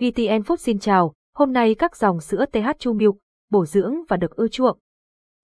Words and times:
VTN 0.00 0.42
Food 0.42 0.56
xin 0.56 0.78
chào, 0.78 1.12
hôm 1.34 1.52
nay 1.52 1.74
các 1.74 1.96
dòng 1.96 2.20
sữa 2.20 2.44
TH 2.52 2.68
Chu 2.78 2.92
Milk, 2.92 3.16
bổ 3.50 3.64
dưỡng 3.64 3.94
và 4.08 4.16
được 4.16 4.36
ưa 4.36 4.48
chuộng. 4.48 4.78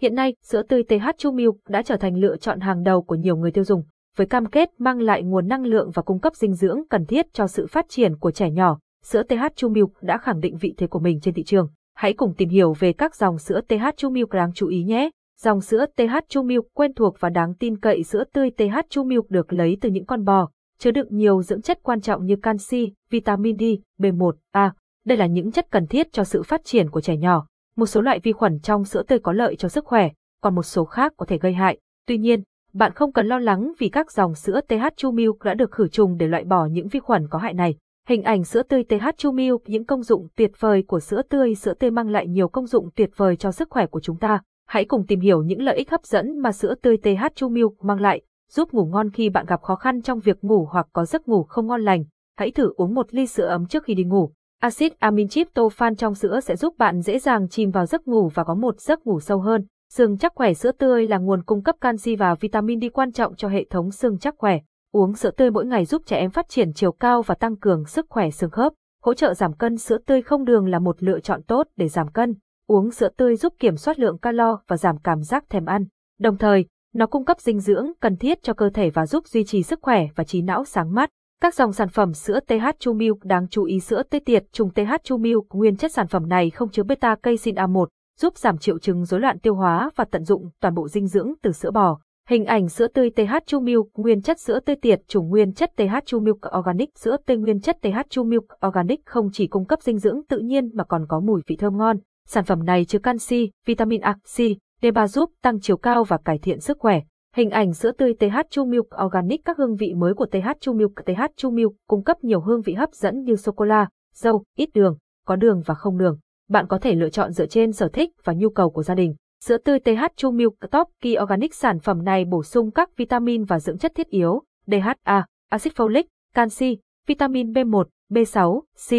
Hiện 0.00 0.14
nay, 0.14 0.34
sữa 0.42 0.62
tươi 0.62 0.82
TH 0.82 1.08
Chu 1.18 1.32
Milk 1.32 1.56
đã 1.68 1.82
trở 1.82 1.96
thành 1.96 2.16
lựa 2.16 2.36
chọn 2.36 2.60
hàng 2.60 2.82
đầu 2.82 3.02
của 3.02 3.14
nhiều 3.14 3.36
người 3.36 3.50
tiêu 3.50 3.64
dùng, 3.64 3.82
với 4.16 4.26
cam 4.26 4.46
kết 4.46 4.70
mang 4.78 5.00
lại 5.00 5.22
nguồn 5.22 5.48
năng 5.48 5.66
lượng 5.66 5.90
và 5.94 6.02
cung 6.02 6.20
cấp 6.20 6.36
dinh 6.36 6.54
dưỡng 6.54 6.82
cần 6.90 7.06
thiết 7.06 7.26
cho 7.32 7.46
sự 7.46 7.66
phát 7.66 7.86
triển 7.88 8.16
của 8.16 8.30
trẻ 8.30 8.50
nhỏ. 8.50 8.78
Sữa 9.04 9.22
TH 9.22 9.44
Chu 9.56 9.68
Milk 9.68 9.90
đã 10.02 10.18
khẳng 10.18 10.40
định 10.40 10.56
vị 10.56 10.74
thế 10.76 10.86
của 10.86 11.00
mình 11.00 11.20
trên 11.20 11.34
thị 11.34 11.42
trường. 11.44 11.68
Hãy 11.94 12.12
cùng 12.12 12.34
tìm 12.34 12.48
hiểu 12.48 12.72
về 12.72 12.92
các 12.92 13.14
dòng 13.14 13.38
sữa 13.38 13.60
TH 13.68 13.84
Chu 13.96 14.10
Milk 14.10 14.30
đáng 14.30 14.52
chú 14.54 14.68
ý 14.68 14.82
nhé. 14.84 15.10
Dòng 15.40 15.60
sữa 15.60 15.86
TH 15.96 16.16
Chu 16.28 16.42
Milk 16.42 16.64
quen 16.74 16.94
thuộc 16.94 17.16
và 17.20 17.28
đáng 17.28 17.54
tin 17.54 17.80
cậy 17.80 18.02
sữa 18.02 18.24
tươi 18.32 18.50
TH 18.50 18.78
Chu 18.88 19.04
Milk 19.04 19.30
được 19.30 19.52
lấy 19.52 19.76
từ 19.80 19.90
những 19.90 20.06
con 20.06 20.24
bò, 20.24 20.48
chứa 20.80 20.90
đựng 20.90 21.08
nhiều 21.10 21.42
dưỡng 21.42 21.62
chất 21.62 21.78
quan 21.82 22.00
trọng 22.00 22.26
như 22.26 22.36
canxi, 22.36 22.92
vitamin 23.10 23.56
D, 23.58 23.62
B1, 24.02 24.32
A. 24.52 24.72
Đây 25.06 25.18
là 25.18 25.26
những 25.26 25.52
chất 25.52 25.70
cần 25.70 25.86
thiết 25.86 26.12
cho 26.12 26.24
sự 26.24 26.42
phát 26.42 26.64
triển 26.64 26.90
của 26.90 27.00
trẻ 27.00 27.16
nhỏ. 27.16 27.46
Một 27.76 27.86
số 27.86 28.00
loại 28.00 28.20
vi 28.22 28.32
khuẩn 28.32 28.60
trong 28.60 28.84
sữa 28.84 29.02
tươi 29.02 29.18
có 29.18 29.32
lợi 29.32 29.56
cho 29.56 29.68
sức 29.68 29.84
khỏe, 29.84 30.08
còn 30.40 30.54
một 30.54 30.62
số 30.62 30.84
khác 30.84 31.12
có 31.16 31.26
thể 31.26 31.38
gây 31.38 31.52
hại. 31.52 31.78
Tuy 32.06 32.18
nhiên, 32.18 32.42
bạn 32.72 32.92
không 32.92 33.12
cần 33.12 33.26
lo 33.26 33.38
lắng 33.38 33.72
vì 33.78 33.88
các 33.88 34.12
dòng 34.12 34.34
sữa 34.34 34.60
TH 34.68 34.84
Chu 34.96 35.10
Milk 35.10 35.42
đã 35.44 35.54
được 35.54 35.72
khử 35.72 35.88
trùng 35.88 36.16
để 36.16 36.26
loại 36.26 36.44
bỏ 36.44 36.66
những 36.66 36.88
vi 36.88 37.00
khuẩn 37.00 37.28
có 37.28 37.38
hại 37.38 37.54
này. 37.54 37.74
Hình 38.08 38.22
ảnh 38.22 38.44
sữa 38.44 38.62
tươi 38.62 38.84
TH 38.84 39.06
Chu 39.16 39.32
Milk 39.32 39.62
những 39.66 39.84
công 39.84 40.02
dụng 40.02 40.28
tuyệt 40.36 40.50
vời 40.58 40.84
của 40.88 41.00
sữa 41.00 41.22
tươi 41.28 41.54
sữa 41.54 41.74
tươi 41.74 41.90
mang 41.90 42.08
lại 42.08 42.26
nhiều 42.26 42.48
công 42.48 42.66
dụng 42.66 42.88
tuyệt 42.96 43.10
vời 43.16 43.36
cho 43.36 43.52
sức 43.52 43.70
khỏe 43.70 43.86
của 43.86 44.00
chúng 44.00 44.16
ta. 44.16 44.42
Hãy 44.66 44.84
cùng 44.84 45.06
tìm 45.06 45.20
hiểu 45.20 45.42
những 45.42 45.62
lợi 45.62 45.76
ích 45.76 45.90
hấp 45.90 46.04
dẫn 46.04 46.38
mà 46.38 46.52
sữa 46.52 46.74
tươi 46.82 46.96
TH 46.96 47.24
Chu 47.34 47.48
Milk 47.48 47.84
mang 47.84 48.00
lại 48.00 48.22
giúp 48.50 48.72
ngủ 48.72 48.84
ngon 48.84 49.10
khi 49.10 49.30
bạn 49.30 49.46
gặp 49.46 49.62
khó 49.62 49.74
khăn 49.74 50.02
trong 50.02 50.20
việc 50.20 50.44
ngủ 50.44 50.68
hoặc 50.70 50.86
có 50.92 51.04
giấc 51.04 51.28
ngủ 51.28 51.42
không 51.42 51.66
ngon 51.66 51.80
lành. 51.80 52.04
Hãy 52.36 52.50
thử 52.50 52.72
uống 52.76 52.94
một 52.94 53.06
ly 53.14 53.26
sữa 53.26 53.46
ấm 53.46 53.66
trước 53.66 53.84
khi 53.84 53.94
đi 53.94 54.04
ngủ. 54.04 54.32
Acid 54.60 54.92
amin 54.98 55.28
tryptophan 55.28 55.96
trong 55.96 56.14
sữa 56.14 56.40
sẽ 56.40 56.56
giúp 56.56 56.74
bạn 56.78 57.00
dễ 57.00 57.18
dàng 57.18 57.48
chìm 57.48 57.70
vào 57.70 57.86
giấc 57.86 58.08
ngủ 58.08 58.28
và 58.34 58.44
có 58.44 58.54
một 58.54 58.80
giấc 58.80 59.06
ngủ 59.06 59.20
sâu 59.20 59.40
hơn. 59.40 59.66
Xương 59.92 60.18
chắc 60.18 60.32
khỏe 60.34 60.54
sữa 60.54 60.72
tươi 60.72 61.08
là 61.08 61.18
nguồn 61.18 61.42
cung 61.42 61.62
cấp 61.62 61.76
canxi 61.80 62.16
và 62.16 62.34
vitamin 62.34 62.80
D 62.80 62.84
quan 62.92 63.12
trọng 63.12 63.36
cho 63.36 63.48
hệ 63.48 63.64
thống 63.70 63.90
xương 63.90 64.18
chắc 64.18 64.34
khỏe. 64.38 64.58
Uống 64.92 65.14
sữa 65.14 65.30
tươi 65.30 65.50
mỗi 65.50 65.66
ngày 65.66 65.84
giúp 65.84 66.02
trẻ 66.06 66.16
em 66.16 66.30
phát 66.30 66.48
triển 66.48 66.72
chiều 66.72 66.92
cao 66.92 67.22
và 67.22 67.34
tăng 67.34 67.56
cường 67.56 67.84
sức 67.84 68.06
khỏe 68.08 68.30
xương 68.30 68.50
khớp. 68.50 68.72
Hỗ 69.02 69.14
trợ 69.14 69.34
giảm 69.34 69.52
cân 69.52 69.76
sữa 69.76 69.98
tươi 70.06 70.22
không 70.22 70.44
đường 70.44 70.66
là 70.66 70.78
một 70.78 71.02
lựa 71.02 71.20
chọn 71.20 71.42
tốt 71.42 71.66
để 71.76 71.88
giảm 71.88 72.08
cân. 72.08 72.34
Uống 72.66 72.90
sữa 72.90 73.08
tươi 73.16 73.36
giúp 73.36 73.54
kiểm 73.58 73.76
soát 73.76 73.98
lượng 73.98 74.18
calo 74.18 74.60
và 74.68 74.76
giảm 74.76 74.98
cảm 74.98 75.22
giác 75.22 75.44
thèm 75.50 75.64
ăn. 75.64 75.84
Đồng 76.18 76.36
thời, 76.36 76.66
nó 76.94 77.06
cung 77.06 77.24
cấp 77.24 77.40
dinh 77.40 77.60
dưỡng 77.60 77.92
cần 78.00 78.16
thiết 78.16 78.42
cho 78.42 78.54
cơ 78.54 78.70
thể 78.70 78.90
và 78.90 79.06
giúp 79.06 79.26
duy 79.26 79.44
trì 79.44 79.62
sức 79.62 79.78
khỏe 79.82 80.06
và 80.16 80.24
trí 80.24 80.42
não 80.42 80.64
sáng 80.64 80.94
mắt. 80.94 81.10
Các 81.42 81.54
dòng 81.54 81.72
sản 81.72 81.88
phẩm 81.88 82.12
sữa 82.12 82.40
TH 82.40 82.66
Chu 82.78 82.92
Milk 82.92 83.24
đáng 83.24 83.48
chú 83.48 83.64
ý 83.64 83.80
sữa 83.80 84.02
tê 84.10 84.18
tiệt 84.18 84.44
trùng 84.52 84.70
TH 84.70 84.92
Chu 85.02 85.16
Milk 85.16 85.46
nguyên 85.52 85.76
chất 85.76 85.92
sản 85.92 86.06
phẩm 86.06 86.28
này 86.28 86.50
không 86.50 86.70
chứa 86.70 86.82
beta 86.82 87.14
casein 87.14 87.54
A1, 87.54 87.86
giúp 88.20 88.36
giảm 88.36 88.58
triệu 88.58 88.78
chứng 88.78 89.04
rối 89.04 89.20
loạn 89.20 89.38
tiêu 89.38 89.54
hóa 89.54 89.90
và 89.96 90.04
tận 90.10 90.24
dụng 90.24 90.50
toàn 90.60 90.74
bộ 90.74 90.88
dinh 90.88 91.06
dưỡng 91.06 91.32
từ 91.42 91.52
sữa 91.52 91.70
bò. 91.70 92.00
Hình 92.28 92.44
ảnh 92.44 92.68
sữa 92.68 92.86
tươi 92.88 93.10
TH 93.10 93.34
Chu 93.46 93.60
Milk 93.60 93.86
nguyên 93.94 94.22
chất 94.22 94.40
sữa 94.40 94.60
tê 94.66 94.74
tiệt 94.82 95.00
trùng 95.08 95.28
nguyên 95.28 95.52
chất 95.52 95.70
TH 95.76 95.94
Chu 96.06 96.20
Milk 96.20 96.38
Organic 96.58 96.98
sữa 96.98 97.16
tươi 97.26 97.36
nguyên 97.36 97.60
chất 97.60 97.76
TH 97.82 97.98
Chu 98.08 98.24
Milk 98.24 98.44
Organic 98.66 99.06
không 99.06 99.28
chỉ 99.32 99.46
cung 99.46 99.64
cấp 99.64 99.82
dinh 99.82 99.98
dưỡng 99.98 100.20
tự 100.28 100.38
nhiên 100.38 100.70
mà 100.74 100.84
còn 100.84 101.06
có 101.08 101.20
mùi 101.20 101.42
vị 101.46 101.56
thơm 101.56 101.76
ngon. 101.76 101.96
Sản 102.26 102.44
phẩm 102.44 102.64
này 102.64 102.84
chứa 102.84 102.98
canxi, 102.98 103.50
vitamin 103.66 104.00
A, 104.00 104.12
C, 104.12 104.38
D3 104.82 105.06
giúp 105.06 105.30
tăng 105.42 105.60
chiều 105.60 105.76
cao 105.76 106.04
và 106.04 106.18
cải 106.24 106.38
thiện 106.38 106.60
sức 106.60 106.78
khỏe. 106.78 107.00
Hình 107.34 107.50
ảnh 107.50 107.72
sữa 107.72 107.92
tươi 107.92 108.14
TH 108.14 108.36
Chu 108.50 108.64
Milk 108.64 108.86
Organic 109.04 109.40
các 109.44 109.58
hương 109.58 109.76
vị 109.76 109.94
mới 109.94 110.14
của 110.14 110.26
TH 110.26 110.48
Chu 110.60 110.72
Milk 110.72 110.92
TH 111.06 111.22
Chu 111.36 111.50
Milk 111.50 111.72
cung 111.88 112.04
cấp 112.04 112.24
nhiều 112.24 112.40
hương 112.40 112.62
vị 112.62 112.72
hấp 112.72 112.92
dẫn 112.92 113.22
như 113.22 113.36
sô 113.36 113.52
cô 113.52 113.64
la, 113.64 113.88
dâu, 114.14 114.44
ít 114.56 114.68
đường, 114.74 114.96
có 115.26 115.36
đường 115.36 115.62
và 115.66 115.74
không 115.74 115.98
đường. 115.98 116.18
Bạn 116.48 116.66
có 116.66 116.78
thể 116.78 116.94
lựa 116.94 117.08
chọn 117.08 117.32
dựa 117.32 117.46
trên 117.46 117.72
sở 117.72 117.88
thích 117.88 118.10
và 118.24 118.32
nhu 118.32 118.50
cầu 118.50 118.70
của 118.70 118.82
gia 118.82 118.94
đình. 118.94 119.14
Sữa 119.44 119.56
tươi 119.56 119.80
TH 119.80 120.04
Chu 120.16 120.30
Milk 120.30 120.54
Top 120.70 120.88
Key 121.00 121.16
Organic 121.22 121.54
sản 121.54 121.78
phẩm 121.78 122.04
này 122.04 122.24
bổ 122.24 122.42
sung 122.42 122.70
các 122.70 122.96
vitamin 122.96 123.44
và 123.44 123.60
dưỡng 123.60 123.78
chất 123.78 123.92
thiết 123.94 124.08
yếu, 124.08 124.42
DHA, 124.66 125.26
axit 125.50 125.72
folic, 125.76 126.04
canxi, 126.34 126.78
vitamin 127.06 127.52
B1, 127.52 127.84
B6, 128.10 128.60
C, 128.60 128.90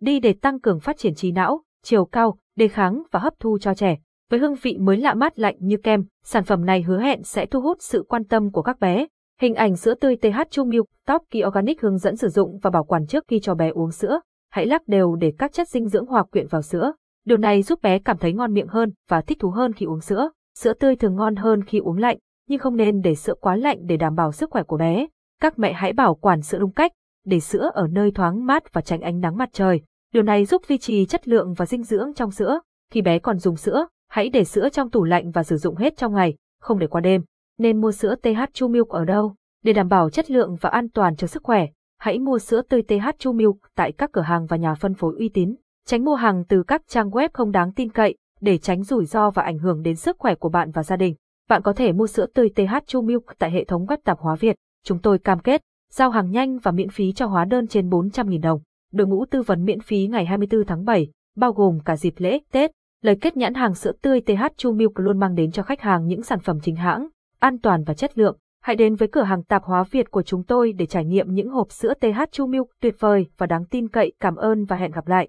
D 0.00 0.08
để 0.22 0.34
tăng 0.42 0.60
cường 0.60 0.80
phát 0.80 0.98
triển 0.98 1.14
trí 1.14 1.32
não, 1.32 1.62
chiều 1.84 2.04
cao, 2.04 2.38
đề 2.56 2.68
kháng 2.68 3.02
và 3.10 3.20
hấp 3.20 3.34
thu 3.40 3.58
cho 3.58 3.74
trẻ. 3.74 3.96
Với 4.30 4.40
hương 4.40 4.54
vị 4.62 4.76
mới 4.78 4.96
lạ 4.96 5.14
mát 5.14 5.38
lạnh 5.38 5.56
như 5.58 5.76
kem, 5.76 6.04
sản 6.24 6.44
phẩm 6.44 6.66
này 6.66 6.82
hứa 6.82 7.00
hẹn 7.00 7.22
sẽ 7.22 7.46
thu 7.46 7.60
hút 7.60 7.76
sự 7.80 8.04
quan 8.08 8.24
tâm 8.24 8.50
của 8.52 8.62
các 8.62 8.80
bé. 8.80 9.06
Hình 9.40 9.54
ảnh 9.54 9.76
sữa 9.76 9.94
tươi 9.94 10.16
TH 10.16 10.40
Chu 10.50 10.64
Milk 10.64 10.86
Top 11.06 11.22
Key 11.30 11.42
Organic 11.44 11.80
hướng 11.80 11.98
dẫn 11.98 12.16
sử 12.16 12.28
dụng 12.28 12.58
và 12.62 12.70
bảo 12.70 12.84
quản 12.84 13.06
trước 13.06 13.24
khi 13.28 13.40
cho 13.40 13.54
bé 13.54 13.68
uống 13.68 13.90
sữa. 13.90 14.20
Hãy 14.50 14.66
lắc 14.66 14.88
đều 14.88 15.14
để 15.14 15.32
các 15.38 15.52
chất 15.52 15.68
dinh 15.68 15.88
dưỡng 15.88 16.06
hòa 16.06 16.22
quyện 16.22 16.46
vào 16.46 16.62
sữa. 16.62 16.92
Điều 17.26 17.38
này 17.38 17.62
giúp 17.62 17.82
bé 17.82 17.98
cảm 17.98 18.18
thấy 18.18 18.32
ngon 18.32 18.54
miệng 18.54 18.68
hơn 18.68 18.92
và 19.08 19.20
thích 19.20 19.38
thú 19.40 19.50
hơn 19.50 19.72
khi 19.72 19.86
uống 19.86 20.00
sữa. 20.00 20.30
Sữa 20.58 20.72
tươi 20.72 20.96
thường 20.96 21.16
ngon 21.16 21.36
hơn 21.36 21.64
khi 21.64 21.78
uống 21.78 21.98
lạnh, 21.98 22.18
nhưng 22.48 22.58
không 22.58 22.76
nên 22.76 23.00
để 23.00 23.14
sữa 23.14 23.34
quá 23.40 23.56
lạnh 23.56 23.78
để 23.86 23.96
đảm 23.96 24.14
bảo 24.14 24.32
sức 24.32 24.50
khỏe 24.50 24.62
của 24.62 24.76
bé. 24.76 25.06
Các 25.40 25.58
mẹ 25.58 25.72
hãy 25.72 25.92
bảo 25.92 26.14
quản 26.14 26.42
sữa 26.42 26.58
đúng 26.58 26.72
cách, 26.72 26.92
để 27.26 27.40
sữa 27.40 27.70
ở 27.74 27.86
nơi 27.90 28.10
thoáng 28.10 28.46
mát 28.46 28.72
và 28.72 28.80
tránh 28.80 29.00
ánh 29.00 29.20
nắng 29.20 29.36
mặt 29.36 29.48
trời. 29.52 29.80
Điều 30.14 30.22
này 30.22 30.44
giúp 30.44 30.62
duy 30.68 30.78
trì 30.78 31.06
chất 31.06 31.28
lượng 31.28 31.54
và 31.54 31.66
dinh 31.66 31.82
dưỡng 31.82 32.14
trong 32.14 32.30
sữa. 32.30 32.60
Khi 32.92 33.02
bé 33.02 33.18
còn 33.18 33.38
dùng 33.38 33.56
sữa, 33.56 33.86
hãy 34.08 34.28
để 34.28 34.44
sữa 34.44 34.68
trong 34.72 34.90
tủ 34.90 35.04
lạnh 35.04 35.30
và 35.30 35.42
sử 35.42 35.56
dụng 35.56 35.76
hết 35.76 35.96
trong 35.96 36.14
ngày, 36.14 36.34
không 36.60 36.78
để 36.78 36.86
qua 36.86 37.00
đêm. 37.00 37.22
Nên 37.58 37.80
mua 37.80 37.92
sữa 37.92 38.14
TH 38.22 38.40
Chu 38.52 38.68
Milk 38.68 38.88
ở 38.88 39.04
đâu? 39.04 39.34
Để 39.64 39.72
đảm 39.72 39.88
bảo 39.88 40.10
chất 40.10 40.30
lượng 40.30 40.56
và 40.60 40.70
an 40.70 40.88
toàn 40.88 41.16
cho 41.16 41.26
sức 41.26 41.42
khỏe, 41.42 41.66
hãy 41.98 42.18
mua 42.18 42.38
sữa 42.38 42.62
tươi 42.68 42.82
TH 42.82 43.08
Chu 43.18 43.32
Milk 43.32 43.56
tại 43.74 43.92
các 43.92 44.12
cửa 44.12 44.20
hàng 44.20 44.46
và 44.46 44.56
nhà 44.56 44.74
phân 44.74 44.94
phối 44.94 45.14
uy 45.18 45.28
tín. 45.28 45.54
Tránh 45.86 46.04
mua 46.04 46.14
hàng 46.14 46.44
từ 46.48 46.62
các 46.62 46.82
trang 46.88 47.10
web 47.10 47.28
không 47.32 47.50
đáng 47.50 47.72
tin 47.72 47.90
cậy, 47.90 48.16
để 48.40 48.58
tránh 48.58 48.82
rủi 48.82 49.06
ro 49.06 49.30
và 49.30 49.42
ảnh 49.42 49.58
hưởng 49.58 49.82
đến 49.82 49.96
sức 49.96 50.16
khỏe 50.18 50.34
của 50.34 50.48
bạn 50.48 50.70
và 50.70 50.82
gia 50.82 50.96
đình. 50.96 51.14
Bạn 51.48 51.62
có 51.62 51.72
thể 51.72 51.92
mua 51.92 52.06
sữa 52.06 52.26
tươi 52.34 52.48
TH 52.48 52.74
Chu 52.86 53.02
Milk 53.02 53.24
tại 53.38 53.50
hệ 53.50 53.64
thống 53.64 53.86
web 53.86 53.96
tạp 54.04 54.18
hóa 54.18 54.34
Việt. 54.34 54.56
Chúng 54.84 54.98
tôi 54.98 55.18
cam 55.18 55.38
kết, 55.38 55.62
giao 55.92 56.10
hàng 56.10 56.30
nhanh 56.30 56.58
và 56.58 56.70
miễn 56.70 56.88
phí 56.88 57.12
cho 57.12 57.26
hóa 57.26 57.44
đơn 57.44 57.66
trên 57.66 57.88
400.000 57.88 58.40
đồng. 58.40 58.60
Đội 58.92 59.06
ngũ 59.06 59.24
tư 59.24 59.42
vấn 59.42 59.64
miễn 59.64 59.80
phí 59.80 60.06
ngày 60.06 60.26
24 60.26 60.64
tháng 60.64 60.84
7, 60.84 61.08
bao 61.36 61.52
gồm 61.52 61.78
cả 61.84 61.96
dịp 61.96 62.14
lễ, 62.16 62.38
Tết. 62.52 62.70
Lời 63.02 63.16
kết 63.20 63.36
nhãn 63.36 63.54
hàng 63.54 63.74
sữa 63.74 63.92
tươi 64.02 64.20
TH 64.20 64.42
Chu 64.56 64.72
Milk 64.72 64.98
luôn 64.98 65.18
mang 65.18 65.34
đến 65.34 65.50
cho 65.50 65.62
khách 65.62 65.80
hàng 65.80 66.06
những 66.06 66.22
sản 66.22 66.38
phẩm 66.40 66.58
chính 66.62 66.76
hãng, 66.76 67.08
an 67.38 67.58
toàn 67.58 67.84
và 67.84 67.94
chất 67.94 68.18
lượng. 68.18 68.36
Hãy 68.62 68.76
đến 68.76 68.94
với 68.94 69.08
cửa 69.08 69.22
hàng 69.22 69.44
tạp 69.44 69.62
hóa 69.64 69.84
Việt 69.90 70.10
của 70.10 70.22
chúng 70.22 70.44
tôi 70.44 70.72
để 70.72 70.86
trải 70.86 71.04
nghiệm 71.04 71.34
những 71.34 71.48
hộp 71.48 71.72
sữa 71.72 71.94
TH 72.00 72.20
Chu 72.32 72.46
Milk 72.46 72.66
tuyệt 72.80 72.94
vời 72.98 73.26
và 73.38 73.46
đáng 73.46 73.64
tin 73.64 73.88
cậy. 73.88 74.12
Cảm 74.20 74.36
ơn 74.36 74.64
và 74.64 74.76
hẹn 74.76 74.90
gặp 74.90 75.08
lại. 75.08 75.26